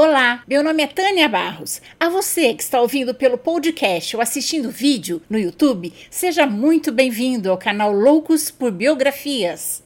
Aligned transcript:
Olá, 0.00 0.44
meu 0.46 0.62
nome 0.62 0.80
é 0.80 0.86
Tânia 0.86 1.28
Barros. 1.28 1.82
A 1.98 2.08
você 2.08 2.54
que 2.54 2.62
está 2.62 2.80
ouvindo 2.80 3.12
pelo 3.12 3.36
podcast 3.36 4.14
ou 4.14 4.22
assistindo 4.22 4.70
vídeo 4.70 5.20
no 5.28 5.36
YouTube, 5.36 5.92
seja 6.08 6.46
muito 6.46 6.92
bem-vindo 6.92 7.50
ao 7.50 7.58
canal 7.58 7.90
Loucos 7.90 8.48
por 8.48 8.70
Biografias. 8.70 9.82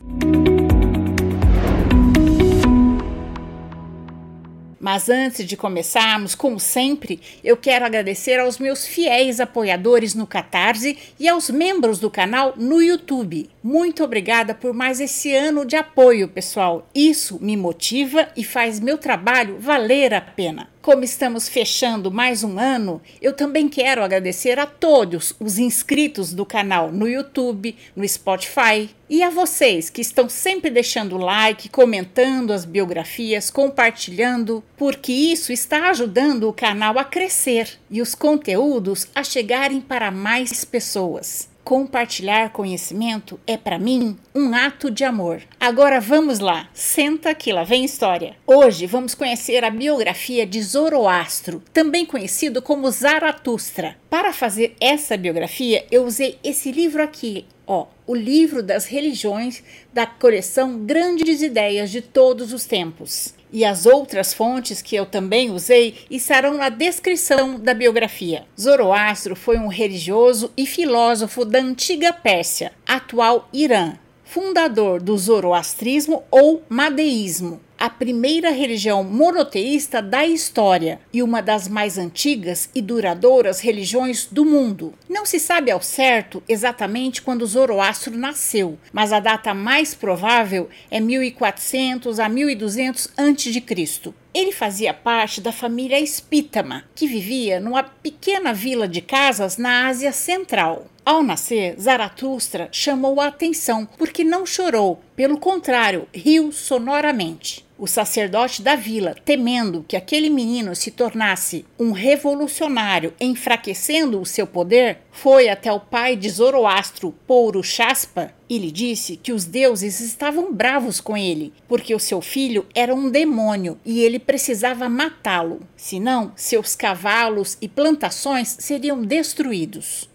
Mas 4.79 5.09
antes 5.09 5.47
de 5.47 5.57
começarmos, 5.57 6.35
como 6.35 6.61
sempre, 6.61 7.19
eu 7.43 7.57
quero 7.57 7.87
agradecer 7.87 8.39
aos 8.39 8.59
meus 8.59 8.85
fiéis 8.85 9.41
apoiadores 9.41 10.13
no 10.13 10.27
Catarse 10.27 10.99
e 11.19 11.27
aos 11.27 11.49
membros 11.49 11.99
do 12.01 12.11
canal 12.11 12.53
no 12.57 12.83
YouTube. 12.83 13.49
Muito 13.63 14.03
obrigada 14.03 14.57
por 14.57 14.75
mais 14.75 15.01
esse 15.01 15.33
ano 15.33 15.65
de 15.65 15.77
apoio, 15.77 16.27
pessoal. 16.27 16.89
Isso 16.93 17.39
me 17.41 17.57
motiva 17.57 18.29
e 18.37 18.43
faz 18.43 18.81
meu 18.81 18.99
trabalho 18.99 19.57
valer 19.61 20.13
a 20.13 20.21
pena. 20.21 20.69
Como 20.83 21.05
estamos 21.05 21.49
fechando 21.49 22.11
mais 22.11 22.43
um 22.43 22.59
ano, 22.59 23.01
eu 23.21 23.33
também 23.33 23.69
quero 23.69 24.03
agradecer 24.03 24.59
a 24.59 24.67
todos 24.67 25.33
os 25.39 25.61
inscritos 25.61 26.35
do 26.35 26.45
canal 26.45 26.91
no 26.91 27.07
YouTube, 27.07 27.77
no 27.95 28.09
Spotify 28.09 28.91
e 29.09 29.23
a 29.23 29.31
vocês 29.31 29.89
que 29.89 30.01
estão 30.01 30.29
sempre 30.29 30.69
deixando 30.69 31.17
like, 31.17 31.69
comentando 31.69 32.53
as 32.53 32.65
biografias, 32.65 33.49
compartilhando, 33.49 34.65
porque 34.77 35.13
isso 35.13 35.53
está 35.53 35.89
ajudando 35.89 36.49
o 36.49 36.53
canal 36.53 36.99
a 36.99 37.05
crescer 37.05 37.79
e 37.89 38.03
os 38.03 38.13
conteúdos 38.13 39.07
a 39.15 39.23
chegarem 39.23 39.81
para 39.81 40.11
mais 40.11 40.65
pessoas. 40.65 41.52
Compartilhar 41.65 42.51
conhecimento 42.51 43.39
é 43.47 43.57
para 43.57 43.79
mim 43.79 44.17
um 44.35 44.53
ato 44.53 44.91
de 44.91 45.05
amor. 45.05 45.43
Agora 45.61 46.01
vamos 46.01 46.41
lá, 46.41 46.69
senta 46.75 47.33
que 47.37 47.53
lá 47.53 47.63
vem 47.63 47.85
história. 47.85 48.35
Hoje 48.45 48.85
vamos 48.85 49.15
conhecer 49.15 49.65
a 49.65 49.71
biografia 49.71 50.45
de 50.45 50.61
Zoroastro, 50.61 51.63
também 51.73 52.05
conhecido 52.05 52.61
como 52.61 52.91
Zaratustra. 52.91 53.97
Para 54.11 54.33
fazer 54.33 54.75
essa 54.81 55.17
biografia, 55.17 55.87
eu 55.89 56.05
usei 56.05 56.37
esse 56.43 56.73
livro 56.73 57.01
aqui, 57.01 57.47
ó, 57.65 57.87
o 58.09 58.15
livro 58.15 58.61
das 58.61 58.87
religiões 58.87 59.63
da 59.95 60.05
coleção 60.05 60.81
Grandes 60.81 61.43
Ideias 61.43 61.93
de 61.93 62.03
Todos 62.03 62.53
os 62.53 62.65
Tempos 62.65 63.41
e 63.53 63.65
as 63.65 63.87
outras 63.87 64.33
fontes 64.33 64.81
que 64.81 64.97
eu 64.97 65.05
também 65.05 65.51
usei 65.51 65.95
estarão 66.11 66.55
na 66.55 66.69
descrição 66.69 67.59
da 67.59 67.75
biografia. 67.75 68.45
Zoroastro 68.59 69.37
foi 69.37 69.59
um 69.59 69.69
religioso 69.69 70.51
e 70.57 70.67
filósofo 70.67 71.45
da 71.45 71.59
antiga 71.59 72.13
Pérsia, 72.13 72.73
atual 72.87 73.49
Irã, 73.53 73.95
fundador 74.25 75.03
do 75.03 75.17
zoroastrismo 75.19 76.23
ou 76.31 76.63
madeísmo 76.69 77.61
a 77.83 77.91
primeira 77.91 78.53
religião 78.53 79.03
monoteísta 79.03 80.01
da 80.01 80.25
história 80.25 81.01
e 81.13 81.21
uma 81.21 81.43
das 81.43 81.67
mais 81.67 81.99
antigas 81.99 82.71
e 82.73 82.81
duradouras 82.81 83.59
religiões 83.59 84.25
do 84.31 84.45
mundo. 84.45 84.95
Não 85.09 85.27
se 85.27 85.41
sabe 85.41 85.69
ao 85.69 85.83
certo 85.83 86.41
exatamente 86.49 87.21
quando 87.21 87.45
Zoroastro 87.45 88.17
nasceu, 88.17 88.79
mas 88.93 89.13
a 89.13 89.19
data 89.19 89.53
mais 89.53 89.97
provável 89.97 90.69
é 90.93 91.01
1400 91.01 92.21
a 92.21 92.29
1200 92.29 93.11
a.C. 93.17 94.13
Ele 94.33 94.53
fazia 94.53 94.95
parte 94.95 95.41
da 95.41 95.51
família 95.51 95.99
Espítama, 95.99 96.85
que 96.95 97.09
vivia 97.09 97.59
numa 97.59 97.83
pequena 97.83 98.55
vila 98.55 98.87
de 98.87 99.03
casas 99.03 99.59
na 99.59 99.89
Ásia 99.89 100.13
Central. 100.13 100.87
Ao 101.05 101.21
nascer, 101.21 101.75
Zaratustra 101.81 102.69
chamou 102.71 103.21
a 103.21 103.27
atenção 103.27 103.87
porque 103.99 104.23
não 104.23 104.47
chorou, 104.47 105.03
pelo 105.17 105.37
contrário, 105.37 106.09
riu 106.15 106.53
sonoramente. 106.53 107.67
O 107.83 107.89
sacerdote 107.89 108.63
da 108.63 108.77
vila, 108.77 109.17
temendo 109.25 109.85
que 109.89 109.97
aquele 109.97 110.31
menino 110.31 110.73
se 110.77 110.93
tornasse 110.93 111.65
um 111.77 111.91
revolucionário, 111.91 113.13
enfraquecendo 113.21 114.21
o 114.21 114.25
seu 114.25 114.47
poder, 114.47 114.99
foi 115.11 115.49
até 115.49 115.73
o 115.73 115.81
pai 115.81 116.15
de 116.15 116.31
Zoroastro, 116.31 117.13
Shaspa, 117.61 118.33
e 118.49 118.57
lhe 118.57 118.71
disse 118.71 119.17
que 119.17 119.33
os 119.33 119.45
deuses 119.45 119.99
estavam 119.99 120.53
bravos 120.53 121.01
com 121.01 121.17
ele, 121.17 121.53
porque 121.67 121.93
o 121.93 121.99
seu 121.99 122.21
filho 122.21 122.65
era 122.73 122.95
um 122.95 123.11
demônio 123.11 123.77
e 123.85 124.01
ele 124.05 124.21
precisava 124.21 124.89
matá-lo, 124.89 125.59
senão 125.77 126.31
seus 126.37 126.77
cavalos 126.77 127.59
e 127.61 127.67
plantações 127.67 128.55
seriam 128.61 129.03
destruídos. 129.03 130.09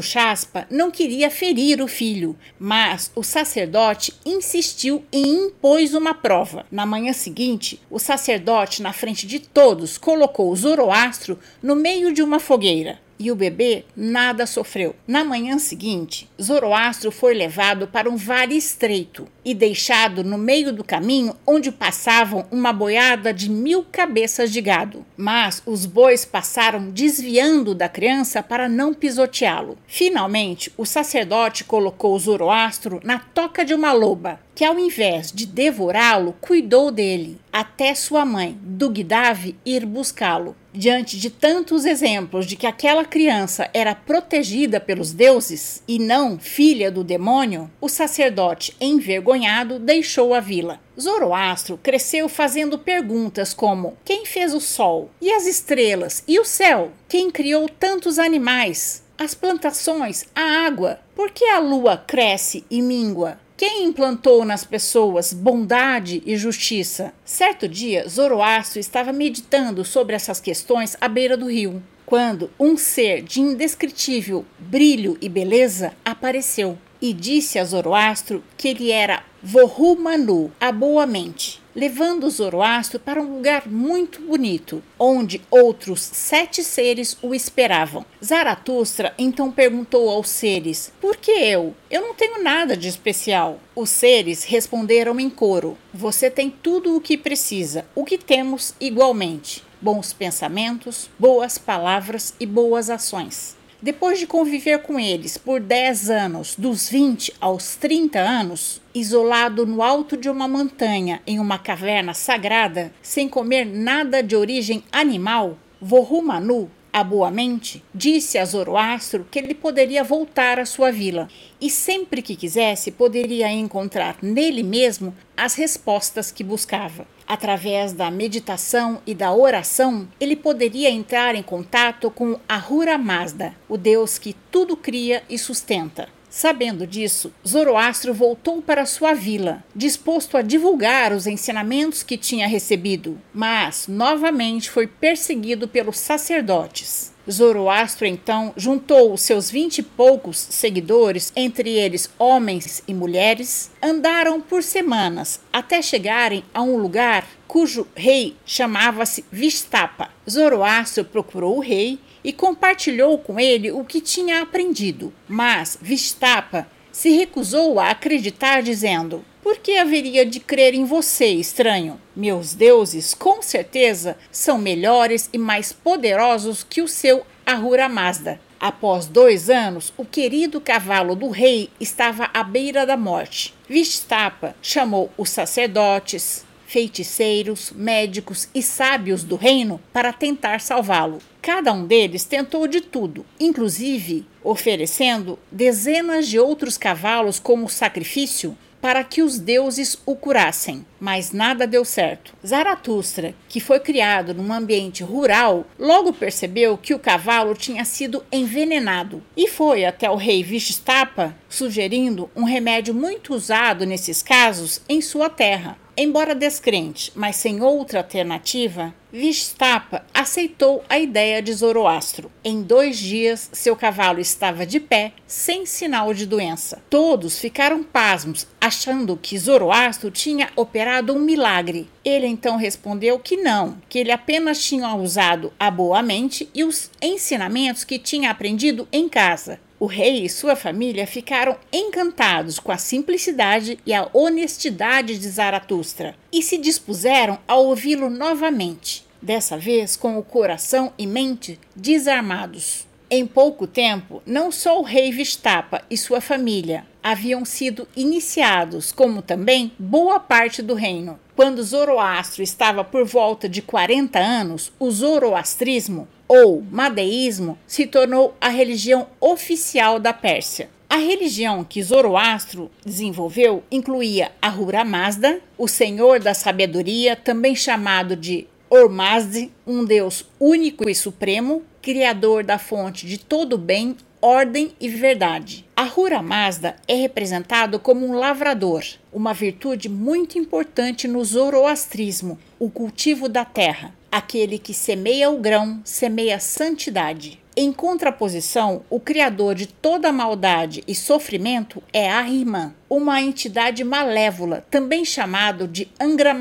Chaspa 0.00 0.68
não 0.70 0.88
queria 0.88 1.28
ferir 1.28 1.82
o 1.82 1.88
filho, 1.88 2.36
mas 2.60 3.10
o 3.12 3.24
sacerdote 3.24 4.14
insistiu 4.24 5.04
e 5.10 5.18
impôs 5.18 5.94
uma 5.94 6.14
prova. 6.14 6.64
Na 6.70 6.86
manhã 6.86 7.12
seguinte, 7.12 7.80
o 7.90 7.98
sacerdote, 7.98 8.80
na 8.80 8.92
frente 8.92 9.26
de 9.26 9.40
todos, 9.40 9.98
colocou 9.98 10.54
Zoroastro 10.54 11.40
no 11.60 11.74
meio 11.74 12.12
de 12.12 12.22
uma 12.22 12.38
fogueira 12.38 13.00
e 13.18 13.30
o 13.30 13.36
bebê 13.36 13.84
nada 13.96 14.46
sofreu. 14.46 14.94
Na 15.06 15.24
manhã 15.24 15.58
seguinte, 15.58 16.28
Zoroastro 16.40 17.10
foi 17.10 17.34
levado 17.34 17.86
para 17.86 18.08
um 18.08 18.16
vale 18.16 18.56
estreito 18.56 19.26
e 19.44 19.54
deixado 19.54 20.24
no 20.24 20.38
meio 20.38 20.72
do 20.72 20.84
caminho 20.84 21.36
onde 21.46 21.70
passavam 21.70 22.46
uma 22.50 22.72
boiada 22.72 23.32
de 23.32 23.50
mil 23.50 23.84
cabeças 23.90 24.52
de 24.52 24.60
gado. 24.60 25.04
Mas 25.16 25.62
os 25.66 25.86
bois 25.86 26.24
passaram 26.24 26.90
desviando 26.90 27.74
da 27.74 27.88
criança 27.88 28.42
para 28.42 28.68
não 28.68 28.94
pisoteá-lo. 28.94 29.78
Finalmente, 29.86 30.72
o 30.76 30.84
sacerdote 30.84 31.64
colocou 31.64 32.18
Zoroastro 32.18 33.00
na 33.04 33.18
toca 33.18 33.64
de 33.64 33.74
uma 33.74 33.92
loba 33.92 34.43
que 34.54 34.64
ao 34.64 34.78
invés 34.78 35.32
de 35.32 35.46
devorá-lo, 35.46 36.34
cuidou 36.40 36.90
dele, 36.90 37.40
até 37.52 37.94
sua 37.94 38.24
mãe, 38.24 38.56
Dugdave, 38.62 39.56
ir 39.64 39.84
buscá-lo. 39.84 40.56
Diante 40.72 41.18
de 41.18 41.30
tantos 41.30 41.84
exemplos 41.84 42.46
de 42.46 42.56
que 42.56 42.66
aquela 42.66 43.04
criança 43.04 43.70
era 43.72 43.94
protegida 43.94 44.80
pelos 44.80 45.12
deuses 45.12 45.82
e 45.86 46.00
não 46.00 46.38
filha 46.38 46.90
do 46.90 47.04
demônio, 47.04 47.70
o 47.80 47.88
sacerdote, 47.88 48.76
envergonhado, 48.80 49.78
deixou 49.78 50.34
a 50.34 50.40
vila. 50.40 50.80
Zoroastro 51.00 51.78
cresceu 51.80 52.28
fazendo 52.28 52.78
perguntas 52.78 53.54
como: 53.54 53.96
quem 54.04 54.26
fez 54.26 54.52
o 54.52 54.60
sol 54.60 55.10
e 55.20 55.30
as 55.30 55.46
estrelas 55.46 56.24
e 56.26 56.40
o 56.40 56.44
céu? 56.44 56.90
Quem 57.08 57.30
criou 57.30 57.68
tantos 57.68 58.18
animais? 58.18 59.04
As 59.16 59.32
plantações, 59.32 60.24
a 60.34 60.66
água? 60.66 60.98
Por 61.14 61.30
que 61.30 61.44
a 61.44 61.60
lua 61.60 61.96
cresce 61.96 62.64
e 62.68 62.82
mingua? 62.82 63.38
Quem 63.56 63.84
implantou 63.84 64.44
nas 64.44 64.64
pessoas 64.64 65.32
bondade 65.32 66.20
e 66.26 66.36
justiça? 66.36 67.14
Certo 67.24 67.68
dia, 67.68 68.08
Zoroastro 68.08 68.80
estava 68.80 69.12
meditando 69.12 69.84
sobre 69.84 70.16
essas 70.16 70.40
questões 70.40 70.96
à 71.00 71.06
beira 71.06 71.36
do 71.36 71.46
rio, 71.46 71.80
quando 72.04 72.50
um 72.58 72.76
ser 72.76 73.22
de 73.22 73.40
indescritível 73.40 74.44
brilho 74.58 75.16
e 75.20 75.28
beleza 75.28 75.92
apareceu 76.04 76.76
e 77.00 77.12
disse 77.12 77.56
a 77.56 77.64
Zoroastro 77.64 78.42
que 78.56 78.66
ele 78.66 78.90
era 78.90 79.22
Vohu 79.40 79.96
Manu, 79.96 80.50
a 80.60 80.72
boa 80.72 81.06
mente, 81.06 81.62
levando 81.74 82.30
Zoroastro 82.30 83.00
para 83.00 83.20
um 83.20 83.36
lugar 83.36 83.68
muito 83.68 84.20
bonito, 84.20 84.82
onde 84.98 85.42
outros 85.50 86.00
sete 86.00 86.62
seres 86.62 87.16
o 87.20 87.34
esperavam. 87.34 88.04
Zaratustra 88.24 89.12
então 89.18 89.50
perguntou 89.50 90.08
aos 90.08 90.28
seres: 90.28 90.92
Por 91.00 91.16
que 91.16 91.30
eu? 91.30 91.74
Eu 91.90 92.02
não 92.02 92.14
tenho 92.14 92.42
nada 92.42 92.76
de 92.76 92.88
especial. 92.88 93.58
Os 93.74 93.90
seres 93.90 94.44
responderam 94.44 95.18
em 95.18 95.28
coro: 95.28 95.76
Você 95.92 96.30
tem 96.30 96.50
tudo 96.50 96.96
o 96.96 97.00
que 97.00 97.16
precisa, 97.16 97.84
o 97.94 98.04
que 98.04 98.18
temos 98.18 98.74
igualmente: 98.80 99.64
bons 99.80 100.12
pensamentos, 100.12 101.10
boas 101.18 101.58
palavras 101.58 102.34
e 102.38 102.46
boas 102.46 102.88
ações. 102.88 103.56
Depois 103.84 104.18
de 104.18 104.26
conviver 104.26 104.78
com 104.78 104.98
eles 104.98 105.36
por 105.36 105.60
10 105.60 106.08
anos, 106.08 106.54
dos 106.56 106.88
20 106.88 107.34
aos 107.38 107.76
30 107.76 108.18
anos, 108.18 108.80
isolado 108.94 109.66
no 109.66 109.82
alto 109.82 110.16
de 110.16 110.30
uma 110.30 110.48
montanha 110.48 111.20
em 111.26 111.38
uma 111.38 111.58
caverna 111.58 112.14
sagrada, 112.14 112.90
sem 113.02 113.28
comer 113.28 113.66
nada 113.66 114.22
de 114.22 114.34
origem 114.34 114.82
animal, 114.90 115.58
Vohumanu 115.78 116.70
Abuamente 116.96 117.82
disse 117.92 118.38
a 118.38 118.44
Zoroastro 118.44 119.26
que 119.28 119.40
ele 119.40 119.52
poderia 119.52 120.04
voltar 120.04 120.60
à 120.60 120.64
sua 120.64 120.92
vila 120.92 121.26
e 121.60 121.68
sempre 121.68 122.22
que 122.22 122.36
quisesse 122.36 122.92
poderia 122.92 123.50
encontrar 123.50 124.16
nele 124.22 124.62
mesmo 124.62 125.12
as 125.36 125.56
respostas 125.56 126.30
que 126.30 126.44
buscava. 126.44 127.04
Através 127.26 127.92
da 127.92 128.12
meditação 128.12 129.02
e 129.04 129.12
da 129.12 129.34
oração, 129.34 130.06
ele 130.20 130.36
poderia 130.36 130.88
entrar 130.88 131.34
em 131.34 131.42
contato 131.42 132.12
com 132.12 132.38
Ahura 132.48 132.96
Mazda, 132.96 133.56
o 133.68 133.76
Deus 133.76 134.16
que 134.16 134.36
tudo 134.48 134.76
cria 134.76 135.24
e 135.28 135.36
sustenta. 135.36 136.08
Sabendo 136.36 136.84
disso, 136.84 137.32
Zoroastro 137.46 138.12
voltou 138.12 138.60
para 138.60 138.86
sua 138.86 139.14
vila, 139.14 139.62
disposto 139.72 140.36
a 140.36 140.42
divulgar 140.42 141.12
os 141.12 141.28
ensinamentos 141.28 142.02
que 142.02 142.18
tinha 142.18 142.48
recebido, 142.48 143.16
mas 143.32 143.86
novamente 143.86 144.68
foi 144.68 144.88
perseguido 144.88 145.68
pelos 145.68 145.96
sacerdotes. 145.96 147.14
Zoroastro 147.30 148.04
então 148.04 148.52
juntou 148.56 149.12
os 149.12 149.22
seus 149.22 149.48
vinte 149.48 149.78
e 149.78 149.82
poucos 149.84 150.36
seguidores, 150.36 151.32
entre 151.36 151.70
eles 151.70 152.10
homens 152.18 152.82
e 152.88 152.92
mulheres, 152.92 153.70
andaram 153.80 154.40
por 154.40 154.60
semanas 154.60 155.40
até 155.52 155.80
chegarem 155.80 156.42
a 156.52 156.60
um 156.62 156.76
lugar 156.76 157.24
cujo 157.46 157.86
rei 157.94 158.36
chamava-se 158.44 159.24
Vistapa. 159.30 160.10
Zoroastro 160.28 161.04
procurou 161.04 161.58
o 161.58 161.60
rei 161.60 162.00
e 162.24 162.32
compartilhou 162.32 163.18
com 163.18 163.38
ele 163.38 163.70
o 163.70 163.84
que 163.84 164.00
tinha 164.00 164.40
aprendido, 164.40 165.12
mas 165.28 165.78
Vistapa 165.80 166.66
se 166.90 167.10
recusou 167.10 167.78
a 167.78 167.90
acreditar, 167.90 168.62
dizendo: 168.62 169.24
Por 169.42 169.58
que 169.58 169.76
haveria 169.76 170.24
de 170.24 170.40
crer 170.40 170.74
em 170.74 170.84
você, 170.84 171.26
estranho? 171.26 172.00
Meus 172.16 172.54
deuses, 172.54 173.12
com 173.12 173.42
certeza, 173.42 174.16
são 174.32 174.56
melhores 174.56 175.28
e 175.32 175.38
mais 175.38 175.72
poderosos 175.72 176.64
que 176.64 176.80
o 176.80 176.88
seu 176.88 177.26
Ahura 177.44 177.88
Mazda. 177.88 178.40
Após 178.58 179.06
dois 179.06 179.50
anos, 179.50 179.92
o 179.94 180.06
querido 180.06 180.58
cavalo 180.60 181.14
do 181.14 181.28
rei 181.28 181.68
estava 181.78 182.30
à 182.32 182.42
beira 182.42 182.86
da 182.86 182.96
morte. 182.96 183.52
Vistapa 183.68 184.56
chamou 184.62 185.10
os 185.18 185.28
sacerdotes, 185.28 186.46
feiticeiros, 186.74 187.70
médicos 187.70 188.48
e 188.52 188.60
sábios 188.60 189.22
do 189.22 189.36
reino 189.36 189.80
para 189.92 190.12
tentar 190.12 190.60
salvá-lo. 190.60 191.18
Cada 191.40 191.72
um 191.72 191.86
deles 191.86 192.24
tentou 192.24 192.66
de 192.66 192.80
tudo, 192.80 193.24
inclusive 193.38 194.26
oferecendo 194.42 195.38
dezenas 195.52 196.26
de 196.26 196.36
outros 196.36 196.76
cavalos 196.76 197.38
como 197.38 197.68
sacrifício 197.68 198.58
para 198.80 199.04
que 199.04 199.22
os 199.22 199.38
deuses 199.38 199.96
o 200.04 200.16
curassem, 200.16 200.84
mas 200.98 201.30
nada 201.30 201.64
deu 201.64 201.84
certo. 201.84 202.34
Zaratustra, 202.44 203.36
que 203.48 203.60
foi 203.60 203.78
criado 203.78 204.34
num 204.34 204.52
ambiente 204.52 205.04
rural, 205.04 205.64
logo 205.78 206.12
percebeu 206.12 206.76
que 206.76 206.92
o 206.92 206.98
cavalo 206.98 207.54
tinha 207.54 207.84
sido 207.84 208.24
envenenado 208.32 209.22
e 209.36 209.46
foi 209.46 209.84
até 209.84 210.10
o 210.10 210.16
rei 210.16 210.42
Vishtapa 210.42 211.36
sugerindo 211.48 212.28
um 212.34 212.42
remédio 212.42 212.92
muito 212.92 213.32
usado 213.32 213.86
nesses 213.86 214.22
casos 214.22 214.82
em 214.88 215.00
sua 215.00 215.30
terra. 215.30 215.78
Embora 215.96 216.34
descrente, 216.34 217.12
mas 217.14 217.36
sem 217.36 217.62
outra 217.62 218.00
alternativa, 218.00 218.92
Vistapa 219.12 220.04
aceitou 220.12 220.82
a 220.88 220.98
ideia 220.98 221.40
de 221.40 221.52
Zoroastro. 221.52 222.32
Em 222.42 222.62
dois 222.62 222.98
dias, 222.98 223.48
seu 223.52 223.76
cavalo 223.76 224.18
estava 224.18 224.66
de 224.66 224.80
pé, 224.80 225.12
sem 225.24 225.64
sinal 225.64 226.12
de 226.12 226.26
doença. 226.26 226.82
Todos 226.90 227.38
ficaram 227.38 227.84
pasmos, 227.84 228.44
achando 228.60 229.16
que 229.16 229.38
Zoroastro 229.38 230.10
tinha 230.10 230.50
operado 230.56 231.14
um 231.14 231.20
milagre. 231.20 231.88
Ele 232.04 232.26
então 232.26 232.56
respondeu 232.56 233.20
que 233.20 233.36
não, 233.36 233.78
que 233.88 234.00
ele 234.00 234.10
apenas 234.10 234.64
tinha 234.64 234.92
usado 234.96 235.52
a 235.60 235.70
boa 235.70 236.02
mente 236.02 236.50
e 236.52 236.64
os 236.64 236.90
ensinamentos 237.00 237.84
que 237.84 238.00
tinha 238.00 238.32
aprendido 238.32 238.88
em 238.90 239.08
casa. 239.08 239.60
O 239.84 239.86
rei 239.86 240.24
e 240.24 240.30
sua 240.30 240.56
família 240.56 241.06
ficaram 241.06 241.58
encantados 241.70 242.58
com 242.58 242.72
a 242.72 242.78
simplicidade 242.78 243.78
e 243.84 243.92
a 243.92 244.08
honestidade 244.14 245.18
de 245.18 245.28
Zaratustra 245.28 246.16
e 246.32 246.42
se 246.42 246.56
dispuseram 246.56 247.38
a 247.46 247.56
ouvi-lo 247.56 248.08
novamente, 248.08 249.06
dessa 249.20 249.58
vez 249.58 249.94
com 249.94 250.16
o 250.16 250.22
coração 250.22 250.90
e 250.96 251.06
mente 251.06 251.60
desarmados. 251.76 252.86
Em 253.16 253.24
pouco 253.28 253.64
tempo, 253.64 254.20
não 254.26 254.50
só 254.50 254.80
o 254.80 254.82
rei 254.82 255.12
Vistapa 255.12 255.82
e 255.88 255.96
sua 255.96 256.20
família 256.20 256.84
haviam 257.00 257.44
sido 257.44 257.86
iniciados, 257.94 258.90
como 258.90 259.22
também 259.22 259.70
boa 259.78 260.18
parte 260.18 260.60
do 260.60 260.74
reino. 260.74 261.16
Quando 261.36 261.62
Zoroastro 261.62 262.42
estava 262.42 262.82
por 262.82 263.04
volta 263.04 263.48
de 263.48 263.62
40 263.62 264.18
anos, 264.18 264.72
o 264.80 264.90
zoroastrismo 264.90 266.08
ou 266.26 266.60
madeísmo 266.60 267.56
se 267.68 267.86
tornou 267.86 268.34
a 268.40 268.48
religião 268.48 269.06
oficial 269.20 270.00
da 270.00 270.12
Pérsia. 270.12 270.68
A 270.90 270.96
religião 270.96 271.62
que 271.62 271.84
Zoroastro 271.84 272.68
desenvolveu 272.84 273.62
incluía 273.70 274.32
Ahura 274.42 274.84
Mazda, 274.84 275.38
o 275.56 275.68
senhor 275.68 276.18
da 276.18 276.34
sabedoria, 276.34 277.14
também 277.14 277.54
chamado 277.54 278.16
de 278.16 278.48
Ormazd, 278.68 279.52
um 279.64 279.84
deus 279.84 280.26
único 280.40 280.88
e 280.90 280.94
supremo, 280.96 281.62
criador 281.84 282.42
da 282.42 282.56
fonte 282.56 283.06
de 283.06 283.18
todo 283.18 283.58
bem, 283.58 283.94
ordem 284.18 284.72
e 284.80 284.88
verdade. 284.88 285.66
Ahura 285.76 286.22
Mazda 286.22 286.76
é 286.88 286.94
representado 286.94 287.78
como 287.78 288.06
um 288.06 288.14
lavrador, 288.14 288.82
uma 289.12 289.34
virtude 289.34 289.86
muito 289.86 290.38
importante 290.38 291.06
no 291.06 291.22
zoroastrismo, 291.22 292.38
o 292.58 292.70
cultivo 292.70 293.28
da 293.28 293.44
terra. 293.44 293.94
Aquele 294.10 294.58
que 294.58 294.72
semeia 294.72 295.28
o 295.28 295.36
grão, 295.36 295.82
semeia 295.84 296.40
santidade. 296.40 297.38
Em 297.54 297.70
contraposição, 297.70 298.82
o 298.88 298.98
criador 298.98 299.54
de 299.54 299.66
toda 299.66 300.10
maldade 300.10 300.82
e 300.88 300.94
sofrimento 300.94 301.82
é 301.92 302.08
Ahriman, 302.08 302.74
uma 302.88 303.20
entidade 303.20 303.84
malévola, 303.84 304.64
também 304.70 305.04
chamado 305.04 305.68
de 305.68 305.86
Angra 306.00 306.34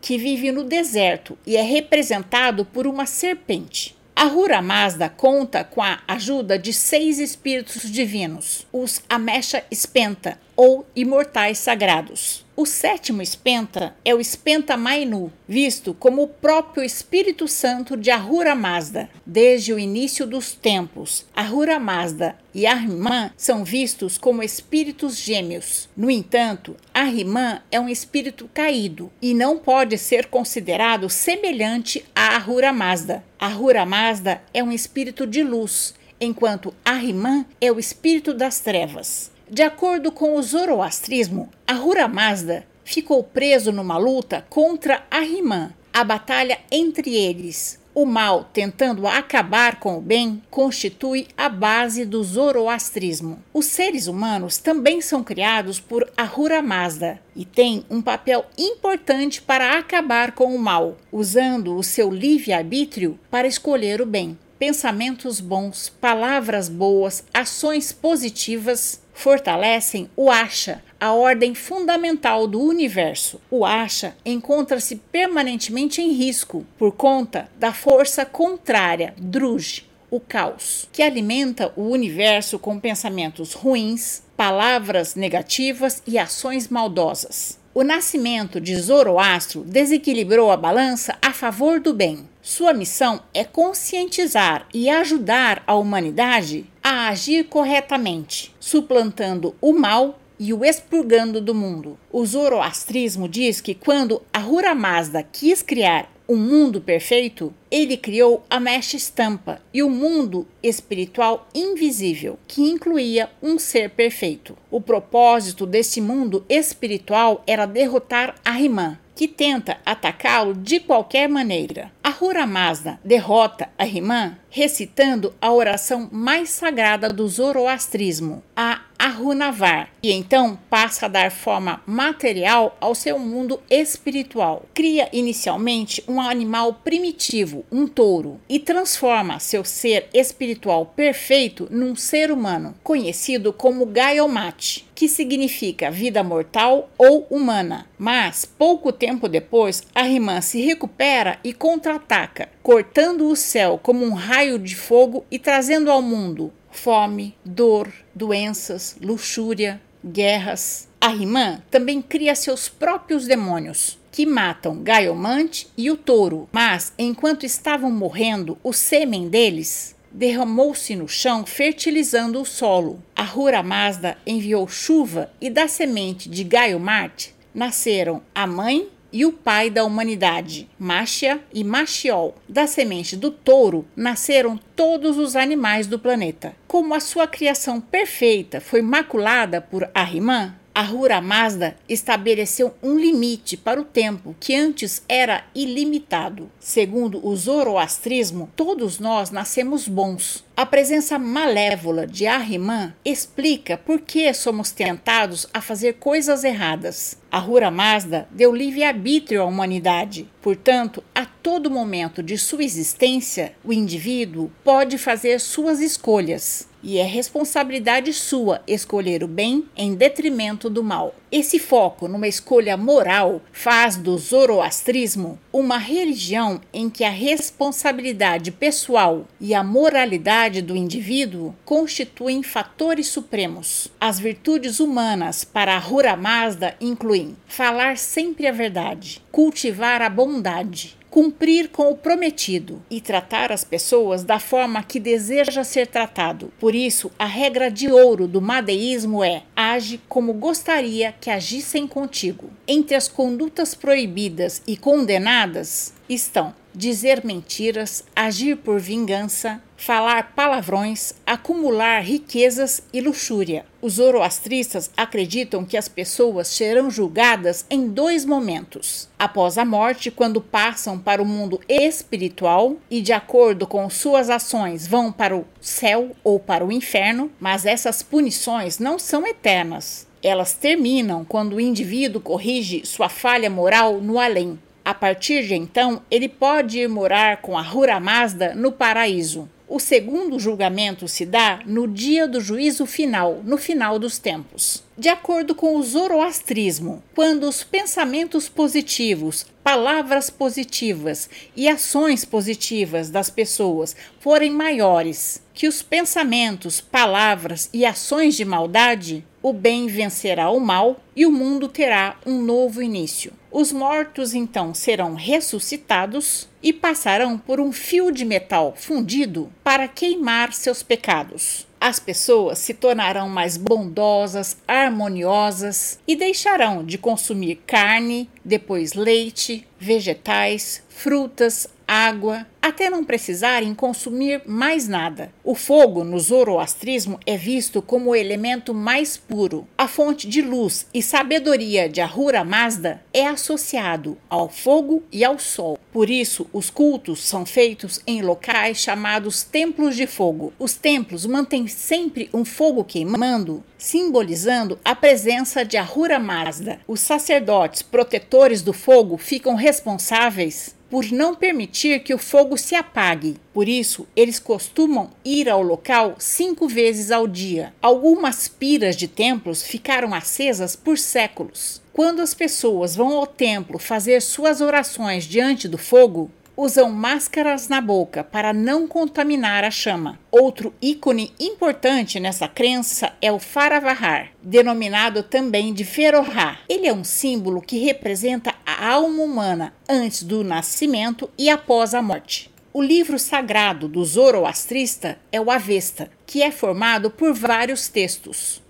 que 0.00 0.18
vive 0.18 0.50
no 0.50 0.64
deserto 0.64 1.38
e 1.46 1.56
é 1.56 1.62
representado 1.62 2.64
por 2.64 2.84
uma 2.84 3.06
serpente. 3.06 4.01
Ahura 4.14 4.60
Mazda 4.60 5.08
conta 5.08 5.64
com 5.64 5.82
a 5.82 5.98
ajuda 6.06 6.58
de 6.58 6.72
seis 6.72 7.18
espíritos 7.18 7.90
divinos, 7.90 8.66
os 8.72 9.02
Amesha 9.08 9.64
Spenta, 9.72 10.38
ou 10.54 10.86
imortais 10.94 11.58
sagrados. 11.58 12.44
O 12.54 12.66
sétimo 12.66 13.22
espenta 13.22 13.96
é 14.04 14.14
o 14.14 14.20
espenta 14.20 14.76
Mainu, 14.76 15.32
visto 15.48 15.94
como 15.94 16.22
o 16.22 16.28
próprio 16.28 16.84
Espírito 16.84 17.48
Santo 17.48 17.96
de 17.96 18.10
Ahura 18.10 18.54
Mazda. 18.54 19.08
Desde 19.24 19.72
o 19.72 19.78
início 19.78 20.26
dos 20.26 20.52
tempos, 20.52 21.24
Ahura 21.34 21.80
Mazda 21.80 22.36
e 22.54 22.66
Ahriman 22.66 23.32
são 23.36 23.64
vistos 23.64 24.18
como 24.18 24.42
espíritos 24.42 25.16
gêmeos. 25.16 25.88
No 25.96 26.10
entanto, 26.10 26.76
Ahriman 26.92 27.62
é 27.70 27.80
um 27.80 27.88
espírito 27.88 28.48
caído 28.52 29.10
e 29.20 29.32
não 29.32 29.58
pode 29.58 29.96
ser 29.96 30.26
considerado 30.26 31.08
semelhante 31.08 32.04
a 32.14 32.36
Ahura 32.36 32.70
Mazda. 32.72 33.24
Ahura 33.42 33.84
Mazda 33.84 34.40
é 34.54 34.62
um 34.62 34.70
espírito 34.70 35.26
de 35.26 35.42
luz, 35.42 35.96
enquanto 36.20 36.72
Ahriman 36.84 37.44
é 37.60 37.72
o 37.72 37.80
espírito 37.80 38.32
das 38.32 38.60
trevas. 38.60 39.32
De 39.50 39.62
acordo 39.62 40.12
com 40.12 40.36
o 40.36 40.42
zoroastrismo, 40.44 41.50
Ahura 41.66 42.06
Mazda 42.06 42.64
ficou 42.84 43.20
preso 43.24 43.72
numa 43.72 43.98
luta 43.98 44.46
contra 44.48 45.04
Ahriman. 45.10 45.72
A 45.92 46.04
batalha 46.04 46.60
entre 46.70 47.16
eles, 47.16 47.80
o 47.94 48.06
mal 48.06 48.48
tentando 48.52 49.06
acabar 49.06 49.78
com 49.78 49.98
o 49.98 50.00
bem, 50.00 50.42
constitui 50.50 51.26
a 51.36 51.48
base 51.48 52.04
do 52.04 52.22
zoroastrismo. 52.24 53.42
Os 53.52 53.66
seres 53.66 54.06
humanos 54.06 54.58
também 54.58 55.00
são 55.00 55.22
criados 55.22 55.78
por 55.78 56.10
Ahura 56.16 56.62
Mazda 56.62 57.20
e 57.36 57.44
têm 57.44 57.84
um 57.90 58.00
papel 58.00 58.46
importante 58.56 59.42
para 59.42 59.78
acabar 59.78 60.32
com 60.32 60.54
o 60.54 60.58
mal, 60.58 60.96
usando 61.10 61.76
o 61.76 61.82
seu 61.82 62.10
livre-arbítrio 62.10 63.18
para 63.30 63.48
escolher 63.48 64.00
o 64.00 64.06
bem. 64.06 64.38
Pensamentos 64.58 65.40
bons, 65.40 65.88
palavras 65.88 66.68
boas, 66.68 67.24
ações 67.34 67.90
positivas 67.90 69.01
fortalecem 69.12 70.10
o 70.16 70.30
Asha, 70.30 70.82
a 71.00 71.12
ordem 71.12 71.54
fundamental 71.54 72.46
do 72.46 72.60
universo. 72.60 73.40
O 73.50 73.64
Asha 73.64 74.16
encontra-se 74.24 74.96
permanentemente 74.96 76.00
em 76.00 76.12
risco 76.12 76.66
por 76.78 76.92
conta 76.92 77.48
da 77.58 77.72
força 77.72 78.24
contrária, 78.24 79.14
Druj, 79.18 79.84
o 80.10 80.20
caos, 80.20 80.88
que 80.92 81.02
alimenta 81.02 81.72
o 81.74 81.88
universo 81.88 82.58
com 82.58 82.78
pensamentos 82.78 83.54
ruins, 83.54 84.22
palavras 84.36 85.14
negativas 85.14 86.02
e 86.06 86.18
ações 86.18 86.68
maldosas. 86.68 87.58
O 87.74 87.82
nascimento 87.82 88.60
de 88.60 88.76
Zoroastro 88.76 89.64
desequilibrou 89.64 90.50
a 90.50 90.56
balança 90.58 91.16
a 91.22 91.32
favor 91.32 91.80
do 91.80 91.94
bem. 91.94 92.28
Sua 92.42 92.74
missão 92.74 93.22
é 93.32 93.44
conscientizar 93.44 94.66
e 94.74 94.90
ajudar 94.90 95.62
a 95.66 95.74
humanidade 95.74 96.66
a 96.82 97.08
agir 97.08 97.44
corretamente, 97.44 98.54
suplantando 98.58 99.54
o 99.60 99.72
mal 99.72 100.18
e 100.38 100.52
o 100.52 100.64
expurgando 100.64 101.40
do 101.40 101.54
mundo. 101.54 101.98
O 102.10 102.26
zoroastrismo 102.26 103.28
diz 103.28 103.60
que 103.60 103.74
quando 103.74 104.20
Ahura 104.32 104.74
Mazda 104.74 105.22
quis 105.22 105.62
criar 105.62 106.10
um 106.28 106.36
mundo 106.36 106.80
perfeito, 106.80 107.52
ele 107.70 107.96
criou 107.96 108.42
a 108.48 108.58
mecha 108.58 108.96
estampa 108.96 109.60
e 109.72 109.82
o 109.82 109.90
mundo 109.90 110.46
espiritual 110.62 111.46
invisível, 111.54 112.38
que 112.48 112.62
incluía 112.62 113.30
um 113.42 113.58
ser 113.58 113.90
perfeito. 113.90 114.56
O 114.70 114.80
propósito 114.80 115.66
desse 115.66 116.00
mundo 116.00 116.44
espiritual 116.48 117.42
era 117.46 117.66
derrotar 117.66 118.34
Ahriman, 118.44 118.98
que 119.14 119.28
tenta 119.28 119.78
atacá-lo 119.84 120.54
de 120.54 120.80
qualquer 120.80 121.28
maneira. 121.28 121.90
Ahura 122.02 122.46
Mazda 122.46 122.98
derrota 123.04 123.68
Ahriman 123.78 124.36
recitando 124.52 125.34
a 125.40 125.50
oração 125.50 126.10
mais 126.12 126.50
sagrada 126.50 127.08
do 127.08 127.26
zoroastrismo, 127.26 128.42
a 128.54 128.82
Ahunavar, 128.98 129.90
e 130.02 130.12
então 130.12 130.58
passa 130.70 131.06
a 131.06 131.08
dar 131.08 131.32
forma 131.32 131.82
material 131.86 132.76
ao 132.78 132.94
seu 132.94 133.18
mundo 133.18 133.60
espiritual. 133.68 134.66
Cria 134.74 135.08
inicialmente 135.12 136.04
um 136.06 136.20
animal 136.20 136.74
primitivo, 136.84 137.64
um 137.72 137.88
touro, 137.88 138.38
e 138.48 138.60
transforma 138.60 139.40
seu 139.40 139.64
ser 139.64 140.08
espiritual 140.12 140.86
perfeito 140.94 141.66
num 141.70 141.96
ser 141.96 142.30
humano, 142.30 142.74
conhecido 142.84 143.52
como 143.52 143.86
Gaiomate, 143.86 144.86
que 144.94 145.08
significa 145.08 145.90
vida 145.90 146.22
mortal 146.22 146.90
ou 146.96 147.26
humana. 147.30 147.86
Mas, 147.98 148.44
pouco 148.44 148.92
tempo 148.92 149.28
depois, 149.28 149.82
Ahriman 149.94 150.40
se 150.40 150.60
recupera 150.60 151.38
e 151.42 151.52
contra-ataca, 151.52 152.48
cortando 152.62 153.28
o 153.28 153.36
céu 153.36 153.78
como 153.82 154.04
um 154.04 154.12
raio 154.12 154.58
de 154.58 154.76
fogo 154.76 155.24
e 155.30 155.38
trazendo 155.38 155.90
ao 155.90 156.02
mundo 156.02 156.52
fome, 156.72 157.34
dor, 157.44 157.92
doenças, 158.14 158.96
luxúria, 159.00 159.80
guerras. 160.04 160.88
Ahriman 161.00 161.62
também 161.70 162.00
cria 162.00 162.34
seus 162.34 162.68
próprios 162.68 163.26
demônios, 163.26 163.98
que 164.10 164.26
matam 164.26 164.82
Gaiomante 164.82 165.68
e 165.76 165.90
o 165.90 165.96
touro, 165.96 166.48
mas 166.52 166.92
enquanto 166.98 167.44
estavam 167.44 167.90
morrendo, 167.90 168.58
o 168.62 168.72
sêmen 168.72 169.28
deles 169.28 169.94
derramou-se 170.12 170.94
no 170.94 171.08
chão, 171.08 171.44
fertilizando 171.46 172.40
o 172.40 172.44
solo. 172.44 173.02
A 173.16 173.24
Hura 173.24 173.62
Mazda 173.62 174.16
enviou 174.26 174.68
chuva 174.68 175.30
e 175.40 175.48
da 175.48 175.66
semente 175.66 176.28
de 176.28 176.44
Gaiomarte 176.44 177.34
nasceram 177.54 178.22
a 178.34 178.46
mãe 178.46 178.88
e 179.12 179.26
o 179.26 179.32
pai 179.32 179.68
da 179.68 179.84
humanidade, 179.84 180.68
Machia 180.78 181.40
e 181.52 181.62
Machiol. 181.62 182.34
Da 182.48 182.66
semente 182.66 183.14
do 183.14 183.30
touro 183.30 183.86
nasceram 183.94 184.58
todos 184.74 185.18
os 185.18 185.36
animais 185.36 185.86
do 185.86 185.98
planeta. 185.98 186.56
Como 186.66 186.94
a 186.94 187.00
sua 187.00 187.26
criação 187.26 187.78
perfeita 187.80 188.60
foi 188.60 188.80
maculada 188.80 189.60
por 189.60 189.88
Ahriman, 189.94 190.54
Ahura 190.74 191.20
Mazda 191.20 191.76
estabeleceu 191.86 192.74
um 192.82 192.98
limite 192.98 193.56
para 193.58 193.80
o 193.80 193.84
tempo 193.84 194.34
que 194.40 194.54
antes 194.54 195.02
era 195.06 195.44
ilimitado. 195.54 196.50
Segundo 196.58 197.24
o 197.26 197.36
zoroastrismo, 197.36 198.50
todos 198.56 198.98
nós 198.98 199.30
nascemos 199.30 199.86
bons. 199.86 200.42
A 200.54 200.66
presença 200.66 201.18
malévola 201.18 202.06
de 202.06 202.26
Ahriman 202.26 202.94
explica 203.02 203.78
por 203.78 204.02
que 204.02 204.34
somos 204.34 204.70
tentados 204.70 205.46
a 205.52 205.62
fazer 205.62 205.94
coisas 205.94 206.44
erradas. 206.44 207.16
Ahura 207.30 207.70
Mazda 207.70 208.28
deu 208.30 208.54
livre-arbítrio 208.54 209.40
à 209.40 209.46
humanidade. 209.46 210.28
Portanto, 210.42 211.02
a 211.14 211.24
todo 211.24 211.70
momento 211.70 212.22
de 212.22 212.36
sua 212.36 212.62
existência, 212.62 213.54
o 213.64 213.72
indivíduo 213.72 214.52
pode 214.62 214.98
fazer 214.98 215.40
suas 215.40 215.80
escolhas 215.80 216.68
e 216.82 216.98
é 216.98 217.04
responsabilidade 217.04 218.12
sua 218.12 218.60
escolher 218.66 219.22
o 219.22 219.28
bem 219.28 219.64
em 219.76 219.94
detrimento 219.94 220.68
do 220.68 220.82
mal. 220.82 221.14
Esse 221.30 221.58
foco 221.58 222.08
numa 222.08 222.26
escolha 222.26 222.76
moral 222.76 223.40
faz 223.52 223.96
do 223.96 224.18
zoroastrismo 224.18 225.38
uma 225.52 225.78
religião 225.78 226.60
em 226.72 226.90
que 226.90 227.04
a 227.04 227.10
responsabilidade 227.10 228.50
pessoal 228.50 229.26
e 229.40 229.54
a 229.54 229.62
moralidade 229.62 230.41
do 230.50 230.74
indivíduo 230.74 231.54
constituem 231.64 232.42
fatores 232.42 233.06
supremos. 233.06 233.88
As 234.00 234.18
virtudes 234.18 234.80
humanas 234.80 235.44
para 235.44 235.76
a 235.76 235.86
Hura 235.86 236.16
Mazda 236.16 236.74
incluem 236.80 237.36
falar 237.46 237.96
sempre 237.96 238.46
a 238.48 238.52
verdade, 238.52 239.22
cultivar 239.30 240.02
a 240.02 240.08
bondade, 240.08 240.96
cumprir 241.12 241.68
com 241.68 241.90
o 241.90 241.94
prometido 241.94 242.82
e 242.90 242.98
tratar 242.98 243.52
as 243.52 243.62
pessoas 243.62 244.24
da 244.24 244.38
forma 244.38 244.82
que 244.82 244.98
deseja 244.98 245.62
ser 245.62 245.86
tratado. 245.86 246.50
Por 246.58 246.74
isso, 246.74 247.12
a 247.18 247.26
regra 247.26 247.70
de 247.70 247.92
ouro 247.92 248.26
do 248.26 248.40
madeísmo 248.40 249.22
é: 249.22 249.42
age 249.54 250.00
como 250.08 250.32
gostaria 250.32 251.14
que 251.20 251.28
agissem 251.28 251.86
contigo. 251.86 252.48
Entre 252.66 252.96
as 252.96 253.08
condutas 253.08 253.74
proibidas 253.74 254.62
e 254.66 254.74
condenadas 254.74 255.92
estão 256.08 256.54
dizer 256.74 257.24
mentiras, 257.24 258.04
agir 258.14 258.56
por 258.56 258.80
vingança, 258.80 259.62
falar 259.76 260.32
palavrões, 260.34 261.12
acumular 261.26 262.00
riquezas 262.00 262.82
e 262.92 263.00
luxúria. 263.00 263.66
Os 263.80 263.94
zoroastristas 263.94 264.90
acreditam 264.96 265.64
que 265.64 265.76
as 265.76 265.88
pessoas 265.88 266.46
serão 266.46 266.88
julgadas 266.88 267.66
em 267.68 267.88
dois 267.88 268.24
momentos: 268.24 269.08
após 269.18 269.58
a 269.58 269.64
morte, 269.64 270.10
quando 270.10 270.40
passam 270.40 270.98
para 270.98 271.20
o 271.20 271.26
mundo 271.26 271.60
espiritual 271.68 272.76
e, 272.88 273.00
de 273.00 273.12
acordo 273.12 273.66
com 273.66 273.90
suas 273.90 274.30
ações, 274.30 274.86
vão 274.86 275.10
para 275.10 275.36
o 275.36 275.44
céu 275.60 276.14
ou 276.22 276.38
para 276.38 276.64
o 276.64 276.70
inferno, 276.70 277.30
mas 277.40 277.66
essas 277.66 278.02
punições 278.02 278.78
não 278.78 278.98
são 278.98 279.26
eternas. 279.26 280.06
Elas 280.22 280.52
terminam 280.52 281.24
quando 281.24 281.56
o 281.56 281.60
indivíduo 281.60 282.20
corrige 282.20 282.86
sua 282.86 283.08
falha 283.08 283.50
moral 283.50 284.00
no 284.00 284.20
além. 284.20 284.56
A 284.92 284.94
partir 284.94 285.46
de 285.46 285.54
então, 285.54 286.02
ele 286.10 286.28
pode 286.28 286.78
ir 286.78 286.86
morar 286.86 287.38
com 287.38 287.56
a 287.56 287.62
Hura 287.62 287.98
Mazda 287.98 288.54
no 288.54 288.70
paraíso. 288.70 289.48
O 289.66 289.80
segundo 289.80 290.38
julgamento 290.38 291.08
se 291.08 291.24
dá 291.24 291.60
no 291.64 291.88
dia 291.88 292.28
do 292.28 292.42
juízo 292.42 292.84
final, 292.84 293.40
no 293.42 293.56
final 293.56 293.98
dos 293.98 294.18
tempos. 294.18 294.84
De 294.98 295.08
acordo 295.08 295.54
com 295.54 295.76
o 295.76 295.82
zoroastrismo, 295.82 297.02
quando 297.14 297.48
os 297.48 297.64
pensamentos 297.64 298.50
positivos, 298.50 299.46
palavras 299.62 300.28
positivas 300.28 301.30
e 301.56 301.68
ações 301.68 302.24
positivas 302.24 303.10
das 303.10 303.30
pessoas 303.30 303.94
forem 304.18 304.50
maiores 304.50 305.42
que 305.54 305.68
os 305.68 305.82
pensamentos, 305.82 306.80
palavras 306.80 307.68
e 307.72 307.84
ações 307.84 308.34
de 308.34 308.44
maldade, 308.44 309.24
o 309.42 309.52
bem 309.52 309.86
vencerá 309.86 310.50
o 310.50 310.60
mal 310.60 311.00
e 311.14 311.26
o 311.26 311.32
mundo 311.32 311.68
terá 311.68 312.16
um 312.24 312.40
novo 312.40 312.80
início. 312.80 313.32
Os 313.50 313.72
mortos 313.72 314.34
então 314.34 314.72
serão 314.72 315.14
ressuscitados 315.14 316.48
e 316.62 316.72
passarão 316.72 317.36
por 317.36 317.60
um 317.60 317.72
fio 317.72 318.10
de 318.10 318.24
metal 318.24 318.74
fundido 318.76 319.52
para 319.62 319.88
queimar 319.88 320.52
seus 320.52 320.82
pecados. 320.82 321.66
As 321.84 321.98
pessoas 321.98 322.60
se 322.60 322.74
tornarão 322.74 323.28
mais 323.28 323.56
bondosas, 323.56 324.56
harmoniosas 324.68 325.98
e 326.06 326.14
deixarão 326.14 326.84
de 326.84 326.96
consumir 326.96 327.56
carne, 327.66 328.30
depois 328.44 328.92
leite, 328.92 329.66
vegetais, 329.80 330.80
frutas, 330.88 331.66
água, 331.92 332.46
até 332.62 332.88
não 332.88 333.04
precisarem 333.04 333.74
consumir 333.74 334.40
mais 334.46 334.88
nada. 334.88 335.32
O 335.44 335.54
fogo 335.54 336.04
no 336.04 336.18
zoroastrismo 336.18 337.18
é 337.26 337.36
visto 337.36 337.82
como 337.82 338.10
o 338.10 338.16
elemento 338.16 338.72
mais 338.72 339.16
puro. 339.16 339.66
A 339.76 339.86
fonte 339.86 340.26
de 340.28 340.40
luz 340.40 340.86
e 340.94 341.02
sabedoria 341.02 341.88
de 341.88 342.00
Ahura 342.00 342.44
Mazda 342.44 343.02
é 343.12 343.26
associado 343.26 344.16
ao 344.30 344.48
fogo 344.48 345.02
e 345.12 345.24
ao 345.24 345.38
sol. 345.38 345.78
Por 345.92 346.08
isso, 346.08 346.46
os 346.52 346.70
cultos 346.70 347.22
são 347.22 347.44
feitos 347.44 348.00
em 348.06 348.22
locais 348.22 348.78
chamados 348.78 349.42
templos 349.42 349.94
de 349.94 350.06
fogo. 350.06 350.52
Os 350.58 350.74
templos 350.74 351.26
mantêm 351.26 351.66
sempre 351.66 352.30
um 352.32 352.44
fogo 352.44 352.84
queimando, 352.84 353.62
simbolizando 353.76 354.78
a 354.84 354.94
presença 354.94 355.64
de 355.64 355.76
Ahura 355.76 356.18
Mazda. 356.18 356.80
Os 356.86 357.00
sacerdotes 357.00 357.82
protetores 357.82 358.62
do 358.62 358.72
fogo 358.72 359.18
ficam 359.18 359.56
responsáveis 359.56 360.74
por 360.92 361.10
não 361.10 361.34
permitir 361.34 362.00
que 362.00 362.12
o 362.12 362.18
fogo 362.18 362.58
se 362.58 362.74
apague. 362.74 363.38
Por 363.54 363.66
isso, 363.66 364.06
eles 364.14 364.38
costumam 364.38 365.08
ir 365.24 365.48
ao 365.48 365.62
local 365.62 366.16
cinco 366.18 366.68
vezes 366.68 367.10
ao 367.10 367.26
dia. 367.26 367.72
Algumas 367.80 368.46
piras 368.46 368.94
de 368.94 369.08
templos 369.08 369.62
ficaram 369.62 370.12
acesas 370.12 370.76
por 370.76 370.98
séculos. 370.98 371.80
Quando 371.94 372.20
as 372.20 372.34
pessoas 372.34 372.94
vão 372.94 373.16
ao 373.16 373.26
templo 373.26 373.78
fazer 373.78 374.20
suas 374.20 374.60
orações 374.60 375.24
diante 375.24 375.66
do 375.66 375.78
fogo, 375.78 376.30
usam 376.56 376.90
máscaras 376.90 377.68
na 377.68 377.80
boca 377.80 378.22
para 378.22 378.52
não 378.52 378.86
contaminar 378.86 379.64
a 379.64 379.70
chama. 379.70 380.18
Outro 380.30 380.74
ícone 380.80 381.32
importante 381.40 382.20
nessa 382.20 382.48
crença 382.48 383.12
é 383.20 383.32
o 383.32 383.38
Faravahar, 383.38 384.30
denominado 384.42 385.22
também 385.22 385.72
de 385.72 385.84
Ferohá. 385.84 386.58
Ele 386.68 386.86
é 386.86 386.92
um 386.92 387.04
símbolo 387.04 387.60
que 387.60 387.78
representa 387.78 388.54
a 388.64 388.88
alma 388.88 389.22
humana 389.22 389.74
antes 389.88 390.22
do 390.22 390.44
nascimento 390.44 391.28
e 391.38 391.50
após 391.50 391.94
a 391.94 392.02
morte. 392.02 392.50
O 392.74 392.82
livro 392.82 393.18
sagrado 393.18 393.86
do 393.86 394.02
zoroastrista 394.02 395.18
é 395.30 395.38
o 395.38 395.50
Avesta, 395.50 396.10
que 396.26 396.42
é 396.42 396.50
formado 396.50 397.10
por 397.10 397.34
vários 397.34 397.88
textos. 397.88 398.61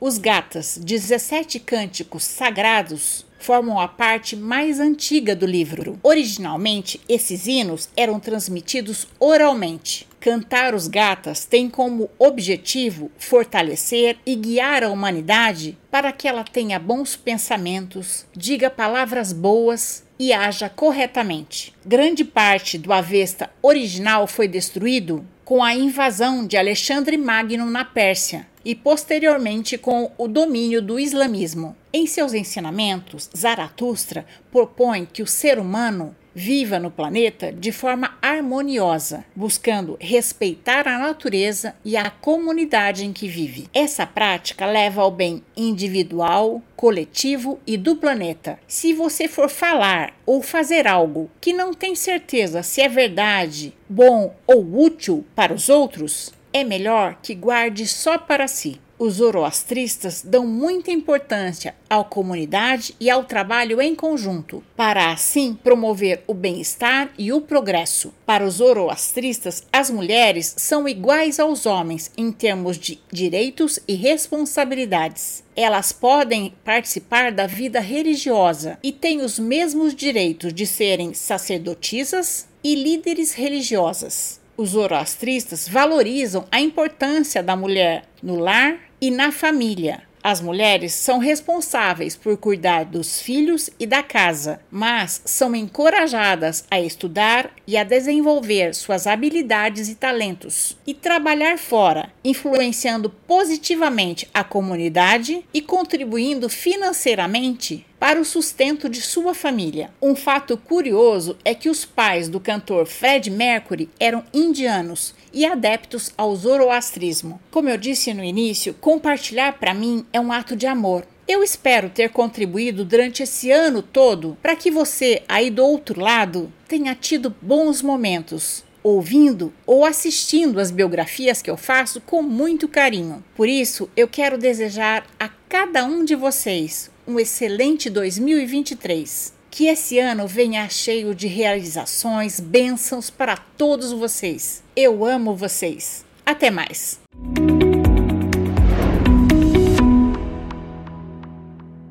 Os 0.00 0.16
gatas, 0.16 0.80
17 0.82 1.60
cânticos 1.60 2.24
sagrados, 2.24 3.26
formam 3.38 3.78
a 3.78 3.86
parte 3.86 4.34
mais 4.34 4.80
antiga 4.80 5.36
do 5.36 5.44
livro. 5.44 5.98
Originalmente, 6.02 6.98
esses 7.06 7.46
hinos 7.46 7.86
eram 7.94 8.18
transmitidos 8.18 9.06
oralmente. 9.18 10.08
Cantar 10.18 10.74
os 10.74 10.86
Gatas 10.86 11.44
tem 11.44 11.68
como 11.68 12.10
objetivo 12.18 13.10
fortalecer 13.18 14.18
e 14.24 14.34
guiar 14.34 14.84
a 14.84 14.90
humanidade 14.90 15.76
para 15.90 16.12
que 16.12 16.28
ela 16.28 16.44
tenha 16.44 16.78
bons 16.78 17.16
pensamentos, 17.16 18.26
diga 18.34 18.70
palavras 18.70 19.32
boas 19.32 20.02
e 20.18 20.32
haja 20.34 20.68
corretamente. 20.68 21.74
Grande 21.84 22.22
parte 22.22 22.76
do 22.76 22.92
Avesta 22.92 23.50
original 23.62 24.26
foi 24.26 24.46
destruído 24.46 25.26
com 25.50 25.64
a 25.64 25.74
invasão 25.74 26.46
de 26.46 26.56
Alexandre 26.56 27.16
Magno 27.16 27.66
na 27.66 27.84
Pérsia 27.84 28.46
e 28.64 28.72
posteriormente 28.72 29.76
com 29.76 30.12
o 30.16 30.28
domínio 30.28 30.80
do 30.80 30.96
islamismo. 30.96 31.76
Em 31.92 32.06
seus 32.06 32.34
ensinamentos, 32.34 33.28
Zaratustra 33.36 34.24
propõe 34.52 35.08
que 35.12 35.24
o 35.24 35.26
ser 35.26 35.58
humano 35.58 36.14
viva 36.34 36.78
no 36.78 36.90
planeta 36.90 37.52
de 37.52 37.72
forma 37.72 38.16
harmoniosa, 38.20 39.24
buscando 39.34 39.96
respeitar 40.00 40.86
a 40.86 40.98
natureza 40.98 41.74
e 41.84 41.96
a 41.96 42.10
comunidade 42.10 43.04
em 43.04 43.12
que 43.12 43.28
vive. 43.28 43.68
Essa 43.72 44.06
prática 44.06 44.66
leva 44.66 45.02
ao 45.02 45.10
bem 45.10 45.42
individual, 45.56 46.62
coletivo 46.76 47.60
e 47.66 47.76
do 47.76 47.96
planeta. 47.96 48.58
Se 48.66 48.92
você 48.92 49.28
for 49.28 49.48
falar 49.48 50.14
ou 50.24 50.42
fazer 50.42 50.86
algo 50.86 51.30
que 51.40 51.52
não 51.52 51.74
tem 51.74 51.94
certeza 51.94 52.62
se 52.62 52.80
é 52.80 52.88
verdade, 52.88 53.74
bom 53.88 54.34
ou 54.46 54.84
útil 54.84 55.24
para 55.34 55.52
os 55.52 55.68
outros, 55.68 56.32
é 56.52 56.64
melhor 56.64 57.18
que 57.22 57.34
guarde 57.34 57.86
só 57.86 58.18
para 58.18 58.48
si. 58.48 58.80
Os 59.02 59.14
zoroastristas 59.14 60.20
dão 60.22 60.46
muita 60.46 60.90
importância 60.90 61.74
à 61.88 62.04
comunidade 62.04 62.94
e 63.00 63.08
ao 63.08 63.24
trabalho 63.24 63.80
em 63.80 63.94
conjunto, 63.94 64.62
para 64.76 65.10
assim 65.10 65.54
promover 65.54 66.22
o 66.26 66.34
bem-estar 66.34 67.10
e 67.16 67.32
o 67.32 67.40
progresso. 67.40 68.12
Para 68.26 68.44
os 68.44 68.56
zoroastristas, 68.56 69.66
as 69.72 69.88
mulheres 69.88 70.52
são 70.58 70.86
iguais 70.86 71.40
aos 71.40 71.64
homens 71.64 72.10
em 72.14 72.30
termos 72.30 72.76
de 72.76 73.00
direitos 73.10 73.80
e 73.88 73.94
responsabilidades. 73.94 75.42
Elas 75.56 75.92
podem 75.92 76.52
participar 76.62 77.32
da 77.32 77.46
vida 77.46 77.80
religiosa 77.80 78.78
e 78.82 78.92
têm 78.92 79.22
os 79.22 79.38
mesmos 79.38 79.94
direitos 79.94 80.52
de 80.52 80.66
serem 80.66 81.14
sacerdotisas 81.14 82.46
e 82.62 82.74
líderes 82.74 83.32
religiosas. 83.32 84.39
Os 84.60 84.72
zoroastristas 84.72 85.66
valorizam 85.66 86.44
a 86.52 86.60
importância 86.60 87.42
da 87.42 87.56
mulher 87.56 88.04
no 88.22 88.38
lar 88.38 88.78
e 89.00 89.10
na 89.10 89.32
família. 89.32 90.02
As 90.22 90.40
mulheres 90.40 90.92
são 90.92 91.18
responsáveis 91.18 92.14
por 92.14 92.36
cuidar 92.36 92.84
dos 92.84 93.20
filhos 93.20 93.70
e 93.78 93.86
da 93.86 94.02
casa, 94.02 94.60
mas 94.70 95.22
são 95.24 95.54
encorajadas 95.54 96.64
a 96.70 96.78
estudar 96.78 97.50
e 97.66 97.74
a 97.74 97.84
desenvolver 97.84 98.74
suas 98.74 99.06
habilidades 99.06 99.88
e 99.88 99.94
talentos 99.94 100.76
e 100.86 100.92
trabalhar 100.92 101.58
fora, 101.58 102.12
influenciando 102.22 103.08
positivamente 103.08 104.28
a 104.34 104.44
comunidade 104.44 105.42
e 105.54 105.62
contribuindo 105.62 106.50
financeiramente 106.50 107.86
para 107.98 108.20
o 108.20 108.24
sustento 108.24 108.88
de 108.88 109.00
sua 109.00 109.34
família. 109.34 109.90
Um 110.00 110.16
fato 110.16 110.56
curioso 110.56 111.36
é 111.44 111.54
que 111.54 111.68
os 111.68 111.84
pais 111.84 112.28
do 112.28 112.40
cantor 112.40 112.86
Fred 112.86 113.30
Mercury 113.30 113.90
eram 114.00 114.24
indianos 114.32 115.14
e 115.32 115.44
adeptos 115.44 116.12
ao 116.16 116.34
zoroastrismo. 116.34 117.40
Como 117.50 117.68
eu 117.68 117.76
disse 117.76 118.12
no 118.14 118.24
início, 118.24 118.74
compartilhar 118.74 119.58
para 119.58 119.74
mim 119.74 120.04
é 120.12 120.20
um 120.20 120.32
ato 120.32 120.56
de 120.56 120.66
amor. 120.66 121.06
Eu 121.26 121.44
espero 121.44 121.88
ter 121.88 122.10
contribuído 122.10 122.84
durante 122.84 123.22
esse 123.22 123.50
ano 123.50 123.82
todo 123.82 124.36
para 124.42 124.56
que 124.56 124.70
você, 124.70 125.22
aí 125.28 125.50
do 125.50 125.64
outro 125.64 126.00
lado, 126.00 126.52
tenha 126.66 126.94
tido 126.94 127.34
bons 127.40 127.82
momentos, 127.82 128.64
ouvindo 128.82 129.52
ou 129.64 129.84
assistindo 129.84 130.58
as 130.58 130.70
biografias 130.70 131.40
que 131.40 131.50
eu 131.50 131.56
faço 131.56 132.00
com 132.00 132.22
muito 132.22 132.66
carinho. 132.66 133.22
Por 133.36 133.48
isso, 133.48 133.88
eu 133.96 134.08
quero 134.08 134.36
desejar 134.36 135.06
a 135.18 135.28
cada 135.48 135.84
um 135.84 136.04
de 136.04 136.14
vocês 136.14 136.90
um 137.06 137.18
excelente 137.18 137.88
2023. 137.90 139.39
Que 139.50 139.66
esse 139.66 139.98
ano 139.98 140.26
venha 140.26 140.68
cheio 140.68 141.14
de 141.14 141.26
realizações, 141.26 142.38
bênçãos 142.38 143.10
para 143.10 143.36
todos 143.36 143.92
vocês. 143.92 144.62
Eu 144.76 145.04
amo 145.04 145.34
vocês. 145.34 146.04
Até 146.24 146.50
mais! 146.50 147.00